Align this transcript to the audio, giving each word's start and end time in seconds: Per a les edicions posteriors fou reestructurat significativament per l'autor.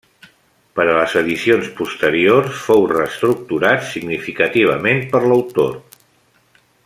Per 0.77 0.85
a 0.91 0.95
les 0.99 1.11
edicions 1.19 1.67
posteriors 1.81 2.63
fou 2.69 2.87
reestructurat 2.93 3.87
significativament 3.93 5.07
per 5.13 5.23
l'autor. 5.27 5.81